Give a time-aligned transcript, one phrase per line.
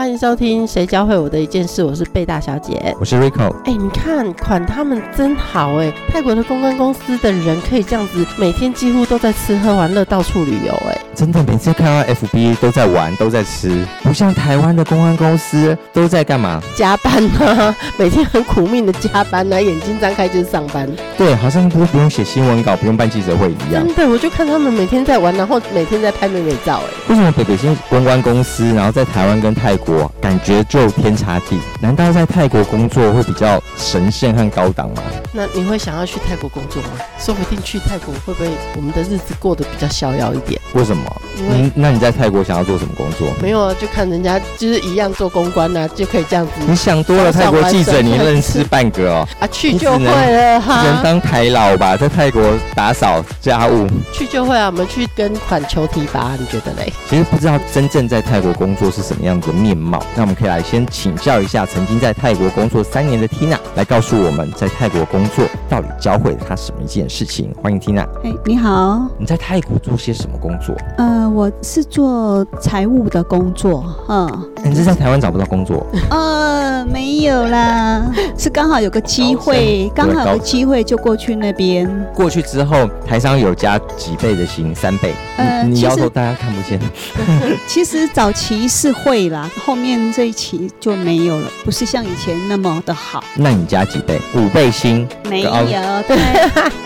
[0.00, 3.54] 欢迎收听《谁教会我的一件事》，我是贝大小姐，我是 Rico。
[3.66, 5.92] 哎，你看款他们真好哎！
[6.10, 10.98] 泰国的公关公司的人可以这样子，每天几乎都在吃喝玩乐，到处旅游哎。
[11.14, 16.62] 真的，每次看到 FB 都在玩，都在吃，不像台湾的公关公司都在干嘛？
[16.74, 20.88] 加班啊，每天很苦命的加班啊，眼睛张开就是上班。
[21.18, 23.86] 对，好像都不用写新闻稿，不用办记者会一样。
[23.86, 26.90] 真的，我就看他们每天在玩，然后每天在拍美美照哎。
[27.10, 29.89] 为什么北北京公关公司，然后在台湾跟泰国
[30.20, 31.58] 感觉就天差地？
[31.80, 35.02] 难道在泰国工作会比较神圣和高档吗？
[35.32, 36.88] 那你会想要去泰国工作吗？
[37.18, 40.60] 说不定去泰国会不会我们的日子过得比较逍遥一点？
[40.74, 41.22] 为什么？
[41.38, 43.28] 嗯，那你在泰国想要做什么工作？
[43.40, 46.52] 没有啊，就看人家就是一样做公关呐，就可以这样子。
[46.66, 49.28] 你想多了，泰国记者你认识半个哦。
[49.40, 50.82] 啊，去就会了哈。
[50.82, 52.42] 能当台老吧，在泰国
[52.74, 53.86] 打扫家务。
[54.12, 56.92] 去就会啊，我们去跟款求提拔，你觉得嘞？
[57.08, 60.02] 其实不知道真正在泰国工作是什么样的面貌。
[60.14, 67.54] 那我们可以来先请教一下曾经在泰国工作三年的 Tina，来告诉我们在泰国工作到底教会了她什么一件事情。
[67.62, 68.06] 欢迎 Tina。
[68.22, 69.08] 哎，你好。
[69.18, 70.74] 你在泰国做些什么工作？
[70.98, 73.84] 呃，我是做财务的工作。
[74.08, 75.86] 嗯，你是在台湾找不到工作？
[76.10, 78.04] 呃，没有啦，
[78.38, 81.88] 是刚好有个机会，刚好有个机会就过去那边。
[82.14, 85.12] 过去之后，台商有加几倍的薪，三倍。
[85.38, 86.78] 呃，你摇头大家看不见。
[87.66, 93.24] 其实早期是会啦，后面这一期就没有了，不是像以前那么的好。
[93.34, 94.20] 那你加几倍？
[94.34, 95.08] 五倍薪？
[95.28, 95.50] 没有，
[96.06, 96.16] 对，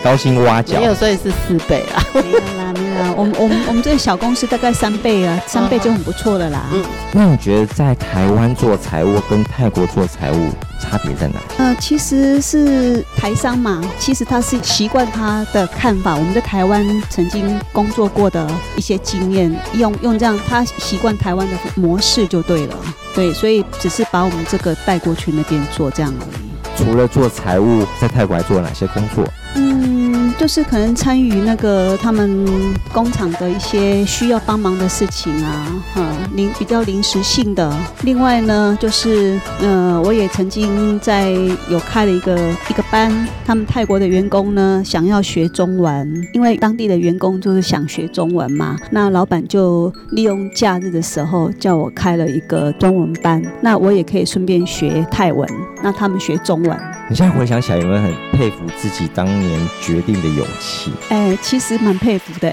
[0.03, 0.79] 高薪挖角。
[0.79, 2.03] 没有，所以是四倍啊。
[2.15, 2.64] 没有啦，
[2.95, 3.15] 没有啦。
[3.17, 6.67] 我们我们我们这个小公司大概三倍啊，三倍就很不错了啦。
[6.73, 10.51] 嗯，那你觉得在台湾做财务跟泰国做财务
[10.81, 11.35] 差别在哪？
[11.59, 16.15] 呃，其实是台商嘛，其实他是习惯他的看法。
[16.15, 22.77] 我们在台湾曾经工作过的一些经验，用用这样，他习惯台湾的模式就对了。
[23.15, 26.45] 对，所以只是把我们这个带过去那边做这样而已。
[26.77, 29.25] 除了做财务，在泰国还做了哪些工作？
[29.55, 30.04] 嗯，
[30.39, 32.47] 就是可能参与那个他们
[32.93, 37.73] 工厂的一些需要帮忙的事情啊，哈，临比较临时性的。
[38.03, 41.31] 另外呢，就是呃，我也曾经在
[41.71, 42.37] 有开了一个
[42.69, 55.49] 一个班，他们泰国的员工呢想要学中文，因为当地的员工就是想学中文嘛，那老板就利用假日的时候叫我开了一个中文班，那我也可以顺便学泰文，
[55.83, 56.94] 那他们学中文。
[57.07, 60.91] 你现在回想起来，有没有很佩服自己当年决定的勇气？
[61.11, 62.51] 哎，其实蛮佩服的。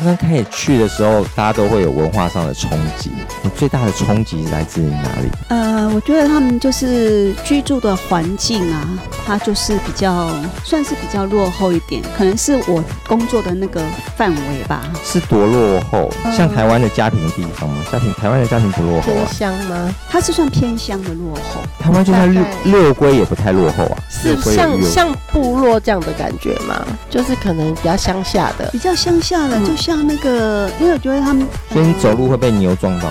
[0.00, 3.10] 刚刚开始去的时候，大家都会有文化上的冲击。
[3.42, 5.28] 你最大的冲击来自于哪里？
[5.48, 8.88] 呃，我觉得他们就是居住的环境啊，
[9.26, 10.30] 它就是比较
[10.64, 13.82] 算是比较落后一点，可能是我工作的那个
[14.16, 14.90] 范围吧。
[15.04, 16.10] 是多落后？
[16.34, 17.84] 像台湾的家庭地方吗？
[17.92, 19.26] 家庭台湾的家庭不落后啊？
[19.26, 19.94] 偏乡吗？
[20.08, 21.60] 它是算偏乡的落后。
[21.78, 23.98] 台湾就算六六龟也不太落后啊。
[24.08, 26.86] 是像像部落这样的感觉吗？
[27.10, 29.89] 就是可能比较乡下的，比较乡下的就。
[29.90, 33.10] 像那个，因为我觉得他们，所以你走路会被牛撞到，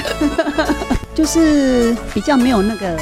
[1.16, 2.98] 就是比较没有那个。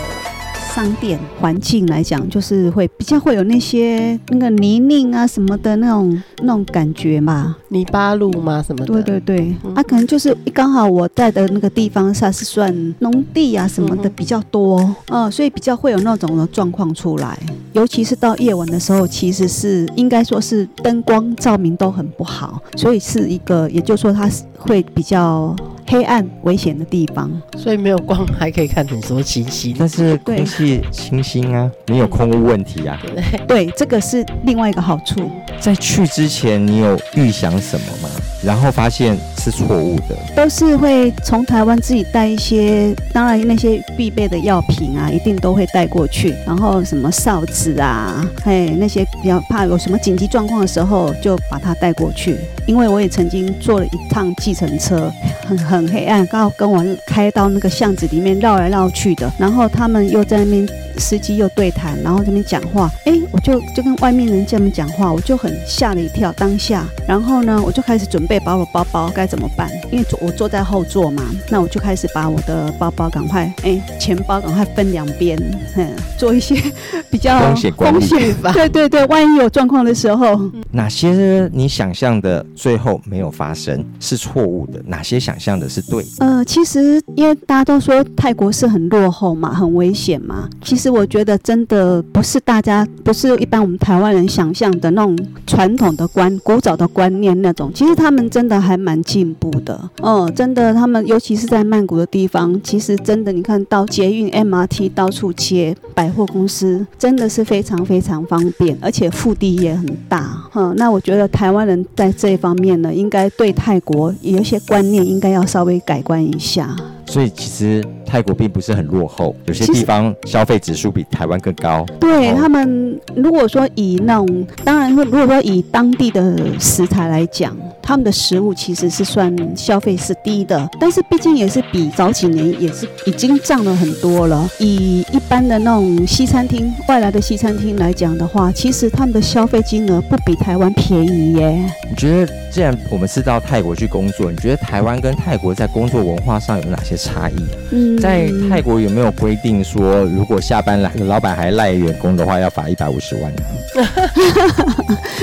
[0.75, 8.63] 商店环境来讲，就是会比较会有那些那个泥泞啊什么的那种那种感觉嘛，泥巴路嘛？
[8.65, 8.87] 什么？
[8.87, 17.37] 对对对，啊，可能就是刚好我在的那个地方它是算农地啊什么的比较多，嗯，所以比较会有那种的状况出来，
[17.79, 24.29] 尤其是到夜晚的时候，其实是应该说是灯光照明都很不好，所以是一个，也就是说它
[24.59, 25.55] 会比较。
[25.91, 33.01] 黑暗危险的地方，所以没有光还可以看很多星星，但是空气清新啊，没有空污问题啊。
[33.47, 35.31] 对，这个是另外一个好处。
[35.59, 38.11] 在去之前，你有预想什么吗？
[38.43, 46.35] 然后发现是错误的，都是会从台湾自己带一些，当然那些必备的药品啊，一定都会带过去。
[46.47, 52.37] 然后什么哨子啊，嘿，那些比较怕有什么紧急状况的时候，就把它带过去。
[52.67, 55.13] 因为我也曾经坐了一趟计程车，
[55.47, 60.69] 很很黑暗，刚好跟我开到那个巷子里面绕来绕去的，然后他们又在那边。
[60.99, 66.33] 司机又对谈，然后这边讲话，哎，我就就跟外面人这么讲话，我就很吓了一跳。
[66.33, 69.69] 当下，然后呢，我就开始准备把我包包该怎么办？
[69.91, 75.39] 因为坐我坐在后座嘛，那我就开始把我的包包赶快，哎，钱包赶快分两边，
[75.77, 76.55] 嗯，做一些
[77.11, 80.41] 比较风险管理风险吧 对对对，万一有状况的时候，
[80.71, 84.81] 哪些你想象的最后没有发生是错误的？
[84.87, 86.09] 哪些想象的是对的？
[86.19, 90.49] 呃，其实因为大家都说泰国是很落后嘛，很危险嘛。
[90.63, 97.71] 其实我觉得真的不是大家不是一般我们台湾人想象的那种传统的观、古早的观念那种。
[97.75, 99.91] 其实他们真的还蛮进步的。
[100.03, 110.45] 嗯，真的，他们尤其是在曼谷的地方，其实真的你看到捷运、MRT 到处接，百货公司真的是非常非常方便，而且腹地也很大。
[110.55, 116.75] 嗯，那我觉得台湾人在这一方面呢，应该对泰国有一些观念应该要稍微改观一下。
[117.07, 121.85] 所以其实泰国并不是很落后，有些地方消费指数比台湾更高。
[122.01, 134.49] 对哦他们，如果说以那种，当然，如果说以当地的食材来讲，他们的食物其实是算消费是低的，但是毕竟也是比早几年也是已经涨了很多了。
[134.59, 141.71] 以一般的那种西餐厅、外来的西餐厅来讲的话，其实他们的消费金额不比台湾便宜耶。
[141.89, 147.35] 你觉得，既然我们是到泰国去工作，你觉得台湾跟泰国在工作文化上有哪些差异？
[147.73, 153.33] 嗯在泰国有没有规定说，如果下班来老板还赖员工的话，要罚一百五十万？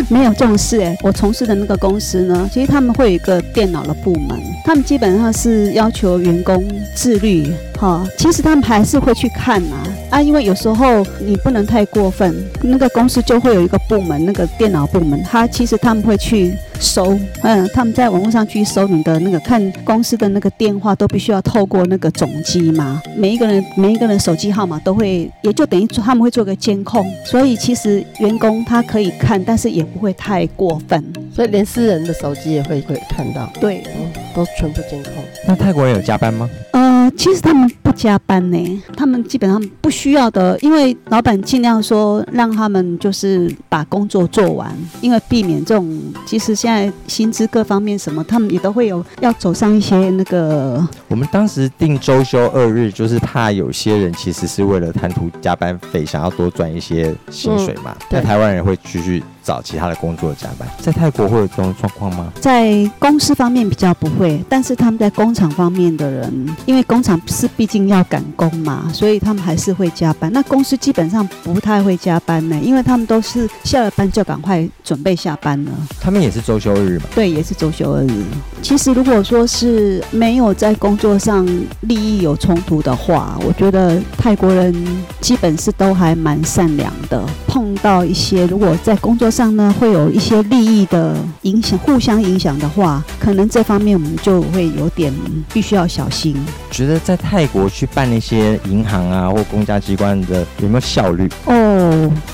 [0.09, 6.63] 没有这种事哎、我从事的那个公司呢，其实他们会有一个电脑的部门，他们基本上是要求员工
[6.95, 7.47] 自律
[7.79, 8.05] 哈。
[8.17, 31.03] 其实他们还是会去看啊啊，因为有时候你不能太过分，那个公司就会有一个部门，那个电脑部门，他其实他们会去搜，嗯，他们在网络上去搜你的那个看公司的那个电话，都必须要透过那个总机嘛，每一个人每一个人手机号码都会，也就等于他们会做个监控，所以其实员工他可以看，但是也不会太过分。
[31.33, 35.13] 所以连私人的手机也会会看到，对，嗯，都全部监控。
[35.45, 36.49] 那泰国人有加班吗？
[36.71, 44.71] 呃，其实他们不加班呢，他们基本上不需要的，因为老板尽量说让他们就是把工作做完，
[45.01, 57.95] 因为避免这种，其实现在薪资各方面什么，他们也都会有要走上一些那个，我们当时定周休二日，就是怕有些人其实是为了贪图加班费，想要多赚一些薪水嘛。
[58.09, 62.33] 对那台湾人会继续找其他的工作加班，在泰国会有这种状况吗？
[62.41, 70.33] 在公司方面比较不会，但是他们在工厂方面的人，因为工厂是毕竟要赶工嘛，所以他们还是会加班。
[70.33, 75.71] 那公司基本上不太会加班呢，因为他们都是下了班就赶快准备下班了。
[76.01, 77.05] 他们也是周休日嘛？
[77.13, 78.23] 对，也是周休二日。
[78.67, 81.45] 其实如果说是没有在工作上
[81.81, 84.73] 利益有冲突的话，我觉得泰国人
[85.21, 87.23] 基本是都还蛮善良的。
[87.47, 95.13] 碰到一些如果在工作上呢会有一些利益的影响，互相影响的话，可能这方面我们就会有点
[95.53, 96.35] 必须要小心。
[96.71, 101.29] 觉得在泰国去办那些银行啊或公家机关的有没有效率？
[101.45, 101.74] 哦，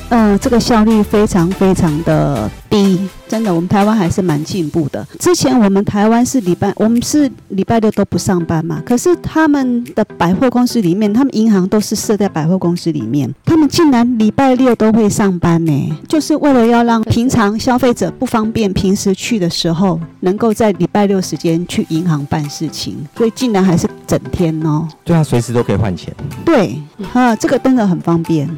[0.10, 5.06] 呃，这个效率非常非常的低，真的，我们台湾还是蛮进步的。
[5.20, 24.88] 之前我们台湾是礼拜，我们是礼拜六都不上班嘛，可是他们的百货公司里面，他们银行都是设在百货公司里面，他们竟然礼拜六都会上班呢，就是为了要让平常消费者不方便平时去的时候，能够在礼拜六时间去银行办事情，所以竟然还是整天哦。
[25.06, 26.14] 对啊，随时都可以换钱。
[26.44, 26.78] 对，
[27.14, 28.50] 啊，这个真的很方便，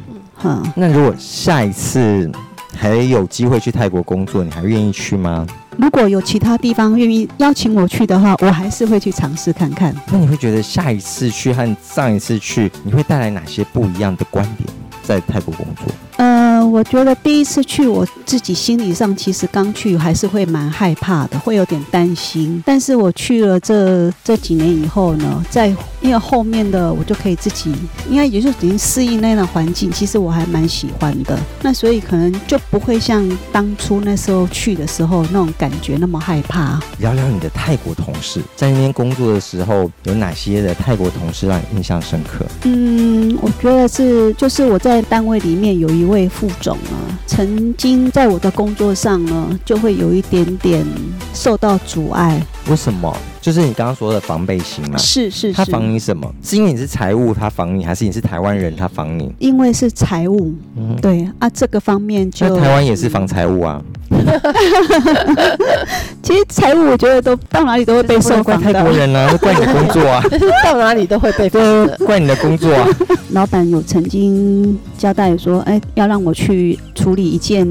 [0.44, 2.30] 哈、那如果下一次
[2.76, 5.46] 还有机会去泰国工作，你还愿意去吗？
[5.78, 9.94] 如果有其他地方愿意邀请我去的话，我还是会去尝试看看。
[10.12, 14.68] 那你会觉得下一次去和上一次去，你会带来哪些不一样的观点？
[15.02, 22.62] 在泰国工作，呃，我觉得第一次去，我自己心理上其实刚去还是会蛮害怕的，会有点担心。
[22.64, 25.74] 但是我去了这这几年以后呢，在
[26.04, 27.74] 因为后面的我就可以自己，
[28.10, 31.38] 应该也就已经适应那样的环境，其实我还蛮喜欢的。
[31.62, 36.78] 那所以可能就不会像当初那时候去的时候那种感觉那么害怕。
[36.98, 42.44] 聊聊你的泰国同事，在那边工作的时候，有哪些的泰国同事让你印象深刻？
[42.64, 50.84] 嗯，我觉得是，就是我在单位里面有一位副总啊，曾经在我的工作上呢，就会有一点点
[51.32, 52.44] 受到阻碍。
[52.68, 53.14] 为什么？
[53.40, 54.96] 就是你刚刚说的防备心嘛。
[54.96, 56.32] 是是他，防你什么？
[56.42, 59.32] 是因为你是财务，他防你，还是你是台湾人，他防你？
[59.38, 63.82] 因为是财务，嗯，对啊，这个方面就那台湾也是防财务啊，
[66.22, 68.90] 其实财务我觉得都到哪里都会被受怪泰访的。
[68.90, 70.22] 国人啊，那怪你的工作啊，
[70.64, 71.98] 到哪里都会被对罚的。
[72.06, 72.88] 怪你的工作啊。
[73.34, 77.66] 老板有曾经交代说，哎，要让我去处理一件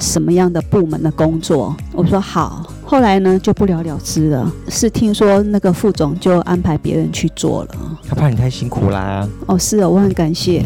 [0.00, 1.74] 什么样的部门的工作。
[1.92, 4.52] 我说好，后来呢就不了了之了。
[4.68, 7.70] 是听说那个副总就安排别人去做了。
[8.08, 9.26] 他怕你太辛苦啦。
[9.46, 10.64] 哦，是哦，我很感谢。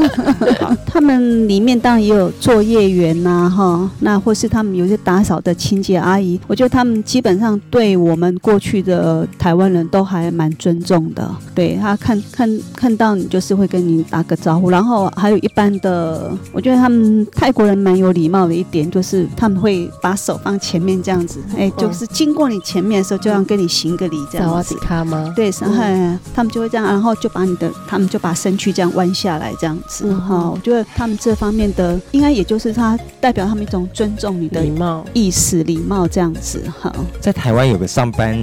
[0.86, 11.30] 他们里面当然也有作业员呐，哈，那或是他们有些打扫的清洁阿姨，我觉得他们基本上对我们过去的台湾人都还蛮尊重的。
[11.54, 24.76] 对他看看看到你就是会跟你打个招呼，然后还有一般的，我觉得他们泰国人蛮有礼貌的一点就是他们会把手放前面这样子，哎，就是经过你前面的时候就要跟你行个礼这样子。
[24.82, 25.32] 他吗？
[25.34, 30.12] 对，然后他们就会这样，然后就把你的，他们就把身躯这样弯下来这样子。
[30.14, 36.62] 哈，我觉得他们这方面的，应该也就是他代表他们一种尊重你的礼貌意识、礼貌这样子。
[36.80, 38.38] 哈，在台湾有个上班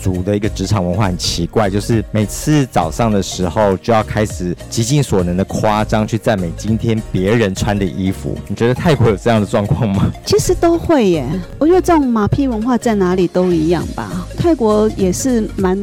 [0.00, 8.36] 族的一个职场文化很奇怪，就是每次早上的时候就要开始极尽所能的夸张去赞美今天别人穿的衣服。
[8.48, 10.10] 你觉得泰国有这样的状况吗？
[10.24, 11.26] 其实都会耶，
[11.58, 14.26] 我觉得这种马屁文化在哪里都一样吧。
[14.36, 15.76] 泰国也是蛮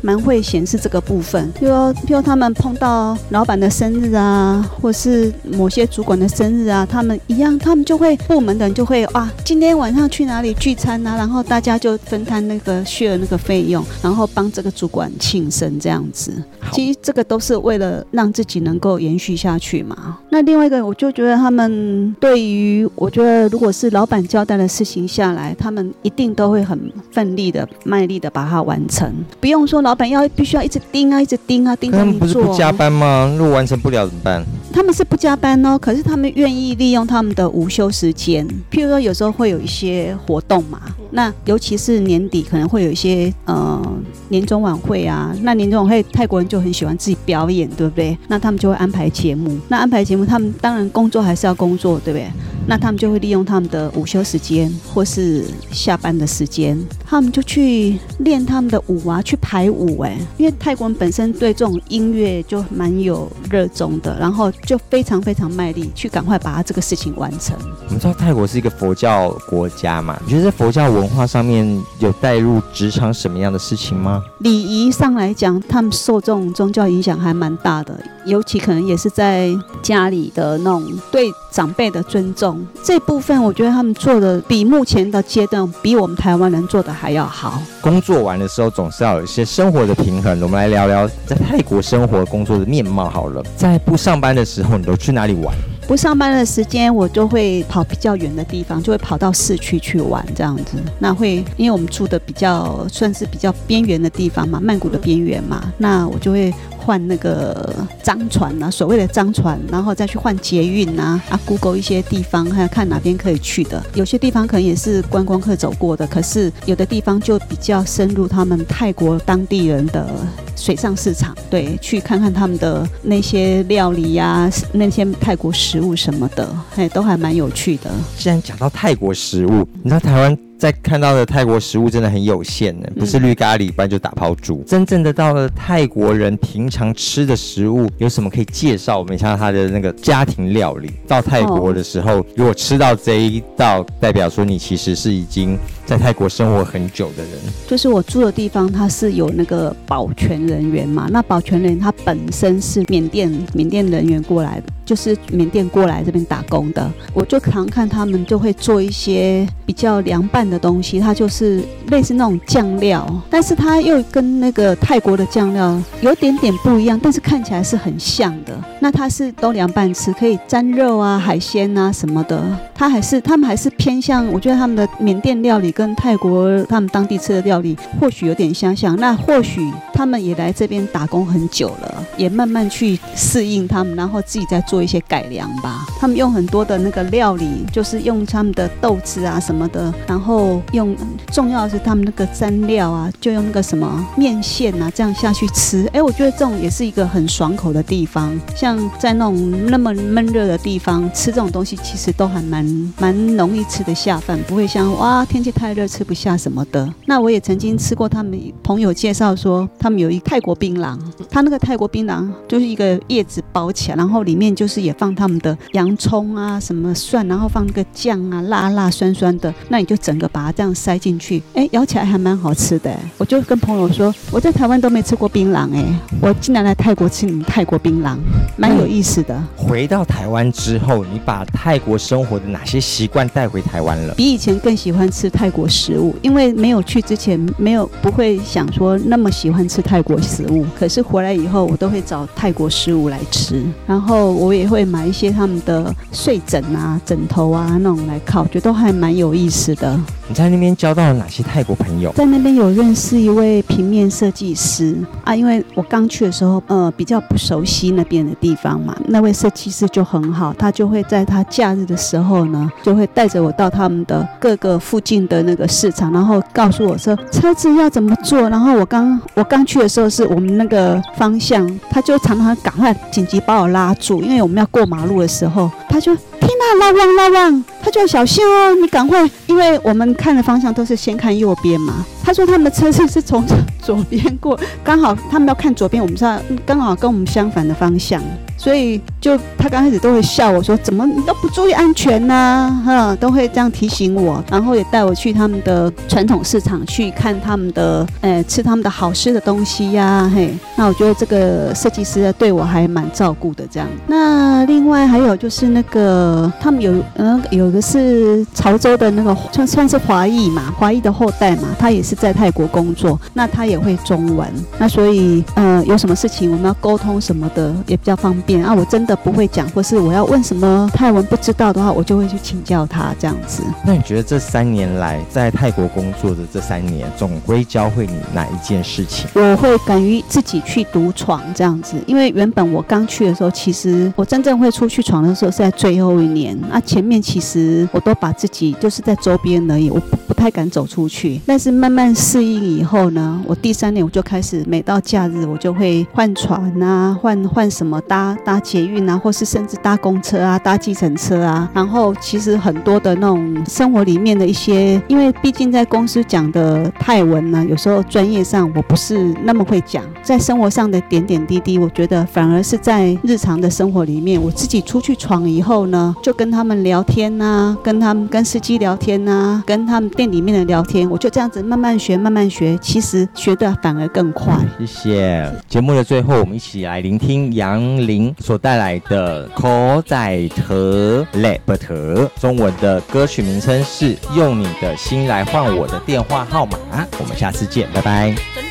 [0.00, 11.16] 蛮会显示这个部分，比如比如他们碰到老板的生日啊，或是某些主管的生日啊，他们一样，他们就会部门的人就会啊，今天晚上去哪里聚餐啊？
[11.16, 16.32] 然后大家就分摊那个需要那个费用，然后帮这个主管庆生这样子。
[16.72, 20.18] 其实这个都是为了让自己能够延续下去嘛。
[20.30, 26.78] 那另外一个，我就觉得他们对于，我觉得如果是老板交代的事情下来，他们一定都会很
[27.10, 29.12] 奋力的、卖力的把它完成。
[29.40, 32.18] 不用说老板要必须要一直盯啊、一直盯啊、盯着你做。
[32.18, 33.34] 他们不是不加班吗？
[33.38, 34.44] 如果完成不了怎么办？
[34.78, 38.46] 他们是不加班哦，可是他们愿意利用他们的午休时间。
[38.70, 40.80] 譬如说，有时候会有一些活动嘛，
[41.10, 43.82] 那尤其是年底可能会有一些呃
[44.28, 45.34] 年终晚会啊。
[45.42, 48.16] 那年终晚会泰国人就很喜欢自己表演，对不对？
[48.28, 49.58] 那他们就会安排节目。
[49.66, 52.30] 那安排节目，他们当然工作还是要工作，对不对？
[52.68, 59.98] 那他们就会利用他们的午休时间或是下班的时间，他们就去练他们的舞啊，去排舞。
[60.02, 67.56] 哎，因为泰国人本身对这种音乐就蛮有热衷的，然后就非常非常卖力去赶快把他这个事情完成。
[67.86, 74.22] 我们知道泰国是一个佛教国家嘛，你觉得在佛教文化上面有带入职场什么样的事情吗？
[74.40, 79.48] 礼仪上来讲，他们受这种宗教影响还蛮大的，尤其可能也是在
[79.80, 82.57] 家里的那种对长辈的尊重。
[82.82, 87.60] 这部分我觉得他们做的比目前的阶段，比我们台湾人做的还要好。
[87.80, 90.40] 工作完的时候总是要有一些生活的平衡。
[90.42, 93.42] 我们来聊聊在泰国生活工作的面貌好了。
[93.56, 95.54] 在不上班的时候，你都去哪里玩？
[95.88, 100.76] 不上班的时间，我就会跑比较远的地方，就会跑到市区去玩这样子。
[100.98, 106.54] 那会因为我们住的比较算是比较边缘的地方嘛，曼谷的边缘嘛，那我就会。
[106.80, 113.84] 换那个脏船呐，所谓的脏船，然后再去换捷运呐，啊，Google 一些地方，还要看哪边可以去的。
[113.92, 120.08] 有些地方可能也是观光客走过的，可是有的地方就比较深入他们泰国当地人的
[120.58, 127.90] 水上市场，对，去看看他们的那些料理呀，那些泰国食物什么的，哎，都还蛮有趣的。
[128.16, 130.47] 既然讲到泰国食物，你知道台湾？
[130.58, 134.64] 在看到的泰国食物真的很有限呢，不是绿咖喱，不然就打抛猪。
[134.66, 138.98] 真正的到了泰国人平常吃的食物，有什么可以介绍？
[138.98, 147.32] 我们像他的那个家庭料理，到泰国的时候，如果吃到这一道，代表说你其实是已经在泰国生活很久的人。
[147.68, 154.72] 就是我住的地方，它是有那个保全人员嘛，那保全人他本身是缅甸缅甸人员过来的。
[154.88, 168.58] 就是缅甸过来这边打工的，我就常看他们就会做一些比较凉拌的东西，它就是类似那种酱料，但是它又跟那个泰国的酱料有点点不一样，但是看起来是很像的。
[168.80, 172.42] 那它是都凉拌吃，可以沾肉啊、海鲜啊什么的。
[172.78, 178.96] 它还是他们还是偏向，我觉得他们的缅甸料理跟泰国他们当地吃的料理或许有点相像。
[178.96, 184.78] 那或许他们也来这边打工很久了，也慢慢去适应他们，然后自己在做。
[184.78, 190.94] 做一些改良吧，他们用很多的那个料理，就是用他们的豆子啊什么的，然后用
[191.32, 195.90] 重要的是他们那个蘸料啊，就用那个什么面线啊这样下去吃。
[195.92, 198.40] 哎，我觉得这种也是一个很爽口的地方。
[198.54, 202.64] 像在那种那么闷热的地方吃这种东西，其实都还蛮
[202.98, 206.88] 蛮容易吃得下饭，不会像哇天气太热吃不下什么的。
[207.06, 210.96] 那我也曾经吃过他们朋友介绍说，他们有一泰国槟榔，
[211.28, 214.68] 他那个泰国槟榔就是一个叶子包起来，然后里面就。
[214.68, 222.94] 是也放他们的洋葱啊，什么蒜，然后放那个酱啊，辣辣酸酸的，那你就整个把它这样塞进去，哎，咬起来还蛮好吃的。
[223.16, 225.82] 我就跟朋友说，我在台湾都没吃过槟榔，哎，
[226.20, 228.18] 我竟然来泰国吃你们泰国槟榔。
[228.58, 229.40] 蛮有意思的。
[229.56, 234.14] 回到台湾之后，你把泰国生活的哪些习惯带回台湾了？
[234.14, 249.98] 比以前更喜欢吃泰国食物，因为没有去之前没有不会想说那么喜欢吃泰国食物，可是回来以后我都会找泰国食物来吃，然后我也会买一些他们的睡枕啊、枕头啊那种来靠，觉得都还蛮有意思的。
[250.28, 252.12] 你在那边交到了哪些泰国朋友？
[252.12, 254.94] 在那边有认识一位平面设计师
[255.24, 258.94] 啊，因为我刚去的时候，呃，比较不熟悉那边的地方嘛。
[259.06, 268.50] 那位设计师就很好，他就会在他假日的时候呢，就会带着我到他们的各个附近的那个市场，然后告诉我说车子要怎么做。
[268.50, 276.14] 然后我刚我刚去的时候是我们那个方向，他就常常赶快紧急把我拉住，因为我们要过马路的时候，他就。
[276.48, 282.06] 天呐，拉旺拉旺，他就要小心哦，你赶快，因为我们看的方向都是先看右边嘛。
[282.24, 283.44] 他说他们的车子是从
[283.82, 288.22] 左边过，刚好他们要看左边，我们知道刚好跟我们相反的方向。
[288.56, 288.98] 所以
[289.28, 292.82] 就他刚开始都会笑我说怎么你都不注意安全呢？
[292.82, 300.54] 哈，都会这样提醒我，然后也带我去他们的传统市场去看他们的，呃，吃他们的好吃的东西呀，嘿。
[300.76, 303.86] 那我觉得这个设计师对我还蛮照顾的，这样。
[304.06, 318.64] 那另外还有就是那个他们有，嗯，有个是潮州的那个算算是华裔嘛，华裔的后代嘛，他也是在泰国工作，那他也会中文，那所以，呃，有什么事情我们要沟通什么的也比较方便。
[318.64, 323.62] 啊，我真的不会讲，或是我要问什么泰文不知道的话，我就会去请教他这样子。
[323.84, 329.26] 那你觉得这三年来在泰国工作的这三年，总归教会你哪一件事情？
[329.34, 336.58] 我会敢于自己去独闯这样子，因为原本我刚去的时候，其实我真正会出去闯的时候是在最后一年。
[336.70, 340.00] 那前面其实我都把自己就是在周边而已，我
[340.38, 341.40] 太敢走出去。
[341.44, 348.36] 但是慢慢适应以后呢，我第三年我就开始每到假日我就会换船啊，换换什么搭。
[348.44, 374.54] 搭捷运啊，或是甚至搭公车啊，搭计程车啊，然后其实很多的那种生活里面的一些，因为毕竟在公司讲的泰文呢，有时候专业上我不是那么会讲，在生活上的点点滴滴，我觉得反而是在日常的生活里面，我自己出去闯以后呢，就跟他们聊天呐，跟他们跟司机聊天呐，跟他们店里面的聊天，我就这样子慢慢学，慢慢学，其实学的反而更快。
[374.78, 375.52] 谢谢。
[375.68, 378.34] 节目的最后，我们一起来聆听杨林。
[378.38, 381.94] 所带来的《口仔特 Lab 特》，
[382.40, 386.76] 中文的歌曲名称是《用你的心来换我的电话号码》。
[387.18, 388.67] 我们下次见，拜拜。